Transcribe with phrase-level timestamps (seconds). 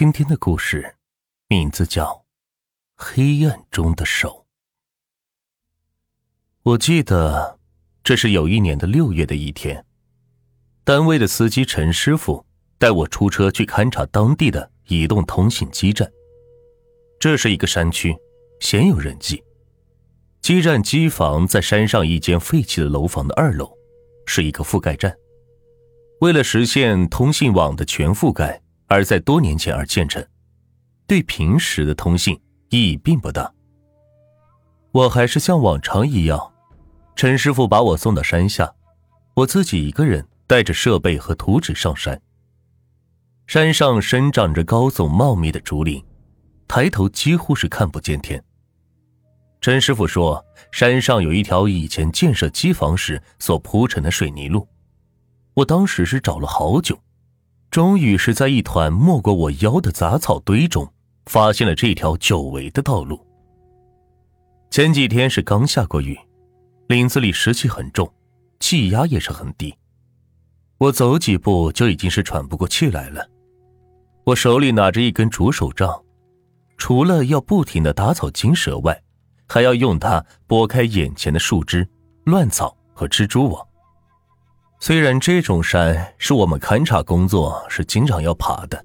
[0.00, 0.94] 今天的故事
[1.46, 2.06] 名字叫
[2.96, 4.30] 《黑暗中的手》。
[6.62, 7.58] 我记得
[8.02, 9.84] 这是有一年的六月的一天，
[10.84, 12.46] 单位的司机陈师傅
[12.78, 16.10] 带我出车去勘察当地的移动通信基站。
[17.18, 18.16] 这是一个山区，
[18.58, 19.44] 鲜有人迹。
[20.40, 23.70] 基站机房在山上一间废弃的楼房的二楼，
[24.24, 25.14] 是一个覆盖站。
[26.22, 30.22] 为了实现通信网的全覆盖，而在多年前而建成，
[31.06, 32.34] 对平时的通信
[32.70, 33.50] 意义并不大。
[34.90, 36.52] 我还是像往常一样，
[37.14, 38.74] 陈师傅把我送到山下，
[39.34, 42.20] 我自己一个人带着设备和图纸上山。
[43.46, 46.04] 山上生长着高耸茂密的竹林，
[46.66, 48.42] 抬头几乎是看不见天。
[49.60, 54.66] 陈师傅说，山上有一条以前建设机房时所铺成的水泥路。
[55.54, 56.98] 我当时是找了好久，
[57.70, 60.92] 终于是在一团没过我腰的杂草堆中，
[61.26, 63.24] 发现了这条久违的道路。
[64.70, 66.18] 前几天是刚下过雨，
[66.88, 68.12] 林子里湿气很重，
[68.58, 69.72] 气压也是很低。
[70.78, 73.24] 我走几步就已经是喘不过气来了。
[74.24, 76.02] 我手里拿着一根竹手杖，
[76.76, 79.00] 除了要不停的打草惊蛇外，
[79.46, 81.88] 还要用它拨开眼前的树枝、
[82.24, 83.64] 乱草和蜘蛛网。
[84.82, 88.82] 虽然这种山是我们勘察工作是经常要爬的，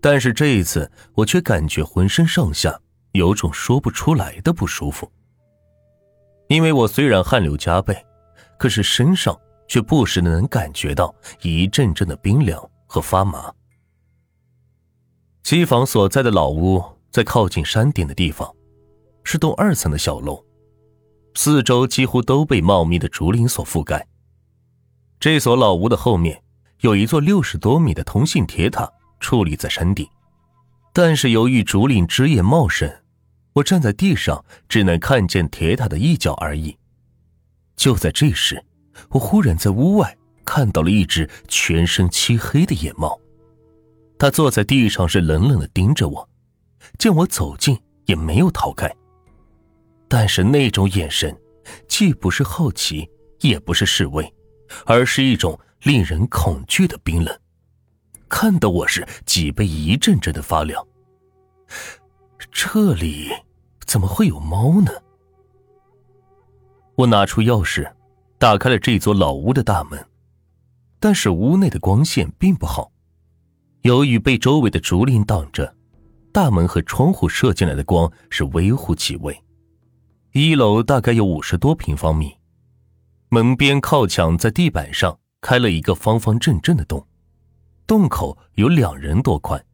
[0.00, 2.76] 但是这一次我却感觉浑身上下
[3.12, 5.08] 有种说不出来的不舒服。
[6.48, 7.96] 因为我虽然汗流浃背，
[8.58, 13.52] 可是身上却不时的能感觉到一阵阵的冰凉和发麻。
[15.44, 18.52] 机房所在的老屋在靠近山顶的地方，
[19.22, 20.44] 是栋二层的小楼，
[21.36, 24.04] 四周几乎都被茂密的竹林所覆盖。
[25.24, 26.42] 这所老屋的后面
[26.80, 30.06] 有一座六十多米的通信铁塔矗立在山顶，
[30.92, 32.94] 但是由于竹林枝叶茂盛，
[33.54, 36.76] 我站在地上只能看见铁塔的一角而已。
[37.74, 38.62] 就在这时，
[39.08, 43.18] 我忽然在屋外看到了一只全身漆黑的野猫，
[44.18, 46.28] 它坐在地上是冷冷的盯着我，
[46.98, 48.94] 见我走近也没有逃开，
[50.06, 51.34] 但是那种眼神，
[51.88, 53.08] 既不是好奇，
[53.40, 54.30] 也不是示威。
[54.84, 57.38] 而是一种令人恐惧的冰冷，
[58.28, 60.86] 看得我是脊背一阵阵的发凉。
[62.50, 63.30] 这里
[63.84, 64.90] 怎么会有猫呢？
[66.96, 67.92] 我拿出钥匙，
[68.38, 70.06] 打开了这座老屋的大门，
[71.00, 72.92] 但是屋内的光线并不好，
[73.82, 75.74] 由于被周围的竹林挡着，
[76.32, 79.36] 大门和窗户射进来的光是微乎其微。
[80.32, 82.36] 一楼大概有五十多平方米。
[83.28, 87.06] 门边靠墙，在地板上开了一个方方正正的洞，
[87.86, 89.64] 洞口有两人多宽，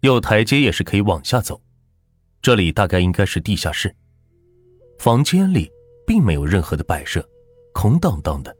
[0.00, 1.60] 有台阶也是可以往下走。
[2.40, 3.94] 这里大概应该是地下室。
[4.98, 5.70] 房间里
[6.06, 7.28] 并没有任何的摆设，
[7.72, 8.56] 空荡荡的。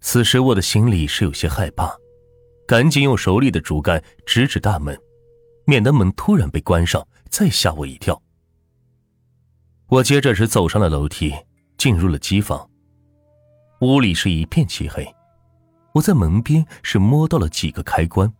[0.00, 1.94] 此时我的心里是有些害怕，
[2.66, 4.98] 赶紧用手里的竹竿指指大门，
[5.64, 8.22] 免得门突然被关上，再吓我一跳。
[9.88, 11.34] 我接着是走上了楼梯。
[11.82, 12.70] 进入了机房，
[13.80, 15.04] 屋里是一片漆黑。
[15.92, 18.32] 我在门边是摸到了几个开关，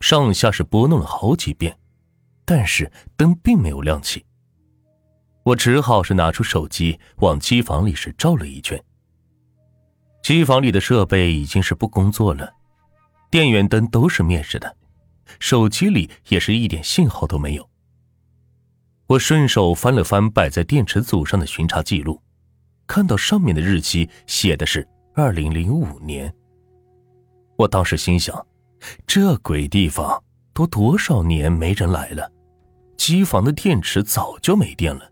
[0.00, 1.78] 上下是拨弄了好几遍，
[2.44, 4.26] 但是灯并没有亮起。
[5.44, 8.78] 我只好是拿出手机往机房里是照了一圈。
[10.22, 12.52] 机房里的设备已经是不工作了，
[13.30, 14.76] 电源灯都是灭着的，
[15.40, 17.66] 手机里也是一点信号都没有。
[19.06, 22.20] 我顺手翻了翻摆在电池组上的巡查记录。
[22.86, 26.32] 看到上面的日期写的是二零零五年，
[27.56, 28.46] 我当时心想，
[29.06, 30.22] 这鬼地方
[30.52, 32.30] 都多少年没人来了，
[32.96, 35.10] 机房的电池早就没电了。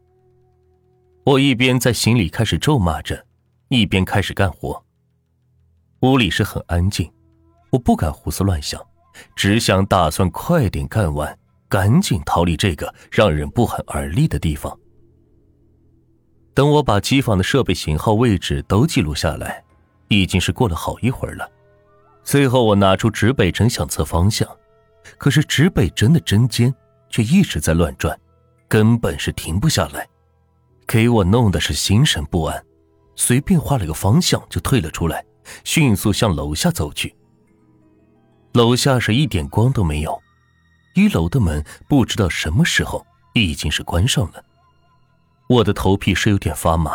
[1.25, 3.27] 我一边在心里开始咒骂着，
[3.69, 4.85] 一边开始干活。
[6.01, 7.11] 屋里是很安静，
[7.71, 8.81] 我不敢胡思乱想，
[9.37, 11.39] 只想打算快点干完，
[11.69, 14.77] 赶紧逃离这个让人不寒而栗的地方。
[16.55, 19.65] 等我把机房的设备型号、位置都记录下来，
[20.09, 21.51] 已经是过了好一会儿了。
[22.23, 24.47] 最后，我拿出指北针想测方向，
[25.19, 26.73] 可是指北针的针尖
[27.09, 28.19] 却一直在乱转，
[28.69, 30.07] 根本是停不下来，
[30.87, 32.65] 给我弄得是心神不安。
[33.17, 35.25] 随便画了个方向就退了出来，
[35.65, 37.15] 迅速向楼下走去。
[38.53, 40.23] 楼下是一点光都没有，
[40.95, 44.45] 一楼的门不知道什么时候已经是关上了。
[45.53, 46.93] 我的头皮是有点发麻，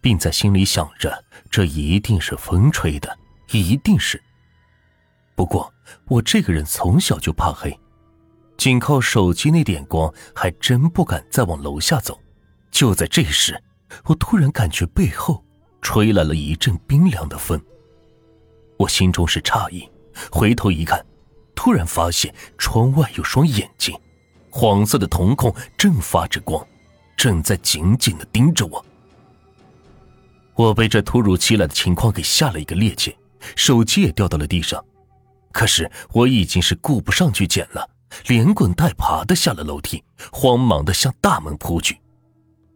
[0.00, 3.18] 并在心里想着：这一定是风吹的，
[3.50, 4.22] 一定是。
[5.34, 5.72] 不过
[6.06, 7.76] 我这个人从小就怕黑，
[8.56, 12.16] 仅靠手机那点光，还真不敢再往楼下走。
[12.70, 13.60] 就在这时，
[14.04, 15.44] 我突然感觉背后
[15.82, 17.60] 吹来了一阵冰凉的风。
[18.76, 19.90] 我心中是诧异，
[20.30, 21.04] 回头一看，
[21.56, 23.98] 突然发现窗外有双眼睛，
[24.48, 26.64] 黄色的瞳孔正发着光，
[27.20, 28.82] 正在紧紧的盯着我。
[30.54, 33.14] 我被这突如其来的情况给吓了一个趔趄，
[33.56, 34.82] 手机也掉到了地上。
[35.52, 37.86] 可是我已经是顾不上去捡了，
[38.28, 40.02] 连滚带爬的下了楼梯，
[40.32, 42.00] 慌忙的向大门扑去。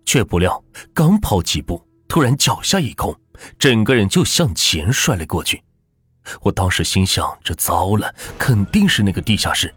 [0.05, 0.63] 却不料
[0.93, 3.19] 刚跑几步，突然脚下一空，
[3.59, 5.63] 整个人就向前摔了过去。
[6.43, 9.75] 我当时心想：这糟了，肯定是那个地下室。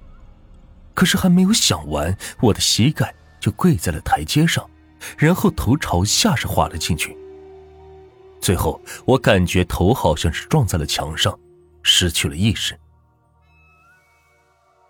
[0.93, 3.15] 可是还没有想完，我的膝盖
[3.47, 4.69] 就跪在了台阶上，
[5.17, 7.17] 然后头朝下是滑了进去。
[8.41, 11.39] 最后，我感觉头好像是撞在了墙上，
[11.81, 12.77] 失去了意识。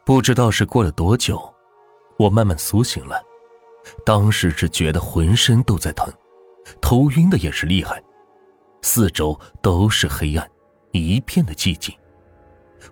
[0.04, 1.54] 不知道是过了多久，
[2.18, 3.22] 我慢慢苏醒了。
[4.04, 6.12] 当时只觉得浑身都在疼，
[6.82, 8.02] 头晕的也是厉害，
[8.82, 10.50] 四周都是黑暗，
[10.94, 11.96] 一片的寂静。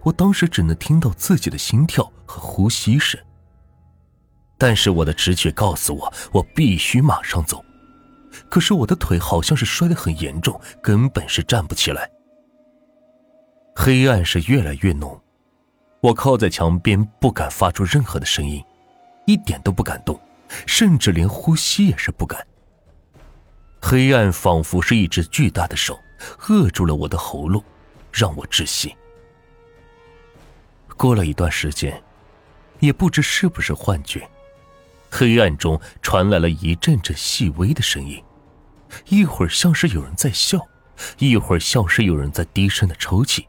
[0.03, 3.19] 我当时只能听到自己的心跳和呼吸声。
[4.57, 7.63] 但是我的直觉告诉我，我必须马上走。
[8.49, 12.09] 可是我的腿好像是摔得很严重，根本是站不起来。
[13.75, 15.21] 黑暗是越来越浓。
[16.01, 18.63] 我靠在墙边，不敢发出任何的声音，
[19.25, 20.19] 一点都不敢动，
[20.67, 22.45] 甚至连呼吸也是不敢。
[23.81, 25.99] 黑暗仿佛是一只巨大的手，
[26.37, 27.63] 扼住了我的喉咙，
[28.11, 28.95] 让我窒息。
[30.95, 32.01] 过了一段时间，
[32.79, 34.27] 也不知是不是幻觉，
[35.17, 38.21] 黑暗中传来了一阵阵细微的声音，
[39.07, 40.59] 一会儿像是有人在笑，
[41.19, 43.47] 一会儿像是有人在低声的抽泣。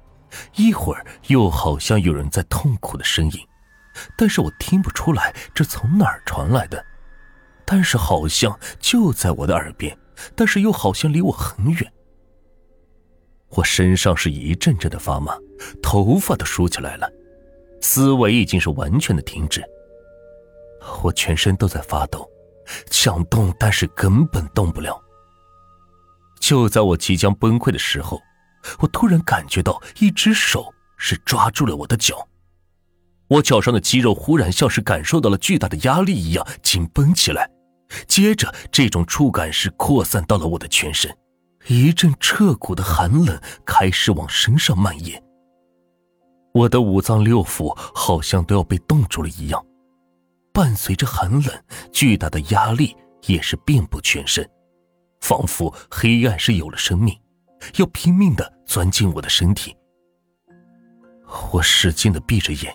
[0.55, 3.45] 一会儿又好像有人在痛苦的呻吟，
[4.17, 6.85] 但是我听不出来这从哪儿传来的，
[7.65, 9.99] 但是好像就在我的耳边，
[10.37, 11.93] 但是又好像离我很远。
[13.49, 15.37] 我身上是一阵阵的发麻，
[15.83, 17.11] 头发都竖起来了，
[17.81, 19.65] 思维已经是完全的停止。
[21.03, 22.29] 我全身都在发抖，
[22.91, 25.01] 想动但是根本动不了。
[26.41, 28.21] 就在我即将崩溃的时候。
[28.81, 32.27] 我突然感觉到一只手是抓住了我的脚，
[33.29, 37.49] 我脚上的肌肉忽然像是感受到了巨大的压力一样紧绷起来，
[38.09, 41.17] 接着这种触感是扩散到了我的全身，
[41.69, 45.23] 一阵彻骨的寒冷开始往身上蔓延，
[46.53, 49.65] 我的五脏六腑好像都要被冻住了一样，
[50.57, 54.49] 伴随着寒冷，巨大的压力也是遍布全身，
[55.21, 57.15] 仿佛黑暗是有了生命。
[57.77, 59.77] 要拼命的钻进我的身体，
[61.53, 62.75] 我使劲的闭着眼，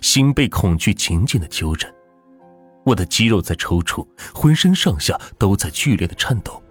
[0.00, 1.86] 心被恐惧紧紧的揪着，
[2.82, 6.62] 我的肌肉在抽搐，浑身上下都在剧烈的颤抖。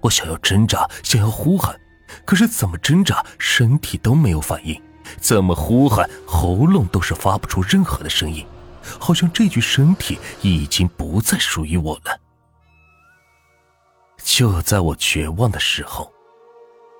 [0.00, 1.78] 我想要挣扎，想要呼喊，
[2.24, 4.74] 可是怎么挣扎，身体都没有反应；
[5.20, 8.44] 怎么呼喊，喉咙都是发不出任何的声音，
[8.98, 12.20] 好像这具身体已经不再属于我了。
[14.22, 16.12] 就在我绝望的时候。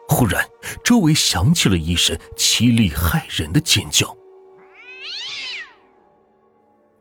[0.08, 0.48] 忽然，
[0.84, 4.16] 周围响起了一声凄厉骇人的尖叫。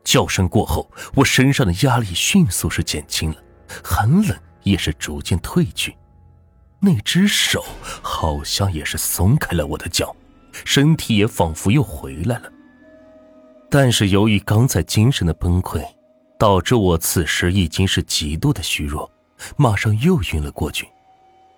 [0.02, 3.36] 叫声过后，我身上的压力迅速是减轻了，
[3.84, 5.96] 寒冷也是逐渐褪去。
[6.80, 7.64] 那只手
[8.02, 10.14] 好像也是松开了我的脚，
[10.64, 12.50] 身体也仿佛又回来了。
[13.68, 15.84] 但是由于刚才精神的崩溃，
[16.38, 19.10] 导致我此时已经是极度的虚弱，
[19.56, 20.88] 马上又晕了过去。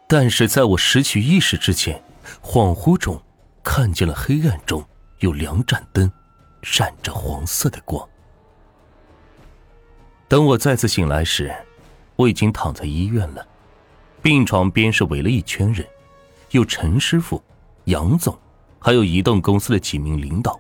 [0.07, 2.03] 但是在我失去意识之前，
[2.43, 3.21] 恍惚中
[3.63, 4.83] 看见了黑暗中
[5.19, 6.11] 有两盏灯，
[6.63, 8.09] 闪着黄色的光。
[10.29, 11.55] 等我再次醒来时，
[12.17, 13.47] 我已经躺在医院了，
[14.23, 15.87] 病床边是围了一圈人，
[16.53, 17.43] 有陈师傅、
[17.85, 18.37] 杨总，
[18.79, 20.59] 还有移动公司的几名领导。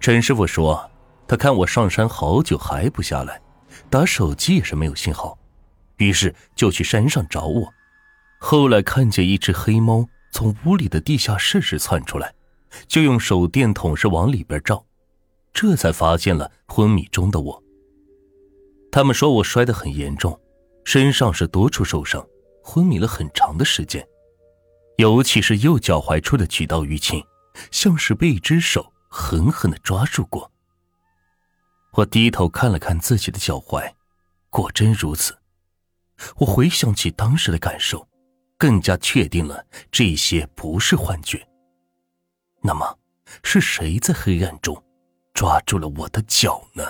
[0.00, 0.90] 陈师傅说，
[1.26, 3.40] 他看我上山好久还不下来，
[3.90, 5.36] 打手机也是没有信号，
[5.96, 7.68] 于是就去山上找我。
[8.38, 12.32] 后来看见一只黑猫从屋里的地下室时窜出来，
[12.86, 14.84] 就用手电筒是往里边照，
[15.52, 17.62] 这才发现了昏迷中的我。
[18.92, 20.38] 他们说我摔得很严重，
[20.84, 22.24] 身上是多处受伤，
[22.62, 24.06] 昏迷了很长的时间，
[24.96, 27.22] 尤其是右脚踝处的几道淤青，
[27.72, 30.50] 像是被一只手狠狠的抓住过。
[31.92, 33.92] 我低头看了看自己的脚踝，
[34.50, 35.36] 果真如此。
[36.36, 38.06] 我回想起当时的感受。
[38.60, 41.48] 更加确定了这些不是幻觉。
[42.60, 42.98] 那么，
[43.44, 44.84] 是谁在黑暗中
[45.32, 46.82] 抓住了我的脚呢？